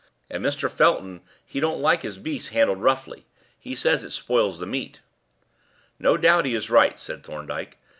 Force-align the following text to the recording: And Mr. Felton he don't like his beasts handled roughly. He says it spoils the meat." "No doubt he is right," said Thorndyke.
And 0.31 0.43
Mr. 0.43 0.67
Felton 0.67 1.21
he 1.45 1.59
don't 1.59 1.79
like 1.79 2.01
his 2.01 2.17
beasts 2.17 2.49
handled 2.49 2.81
roughly. 2.81 3.27
He 3.59 3.75
says 3.75 4.03
it 4.03 4.09
spoils 4.09 4.57
the 4.57 4.65
meat." 4.65 5.01
"No 5.99 6.17
doubt 6.17 6.45
he 6.45 6.55
is 6.55 6.71
right," 6.71 6.97
said 6.97 7.23
Thorndyke. 7.23 7.77